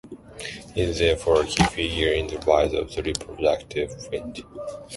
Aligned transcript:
He 0.73 0.81
is 0.81 0.97
therefore 0.97 1.41
a 1.41 1.45
key 1.45 1.63
figure 1.65 2.11
in 2.11 2.25
the 2.25 2.39
rise 2.39 2.73
of 2.73 2.91
the 2.91 3.03
reproductive 3.03 4.09
print. 4.09 4.39